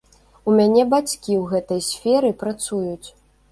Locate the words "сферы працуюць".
1.91-3.07